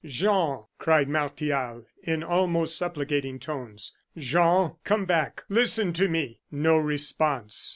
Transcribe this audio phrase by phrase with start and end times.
[0.03, 7.69] "Jean," cried Martial, in almost supplicating tones; "Jean, come back listen to me!" No response.